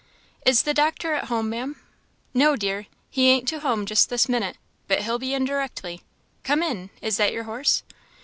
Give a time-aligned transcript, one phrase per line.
[0.47, 1.75] "Is the doctor at home, Ma'am?"
[2.33, 6.01] "No, dear, he ain't to home just this minute, but he'll be in directly;
[6.43, 7.83] Come in; is that your horse?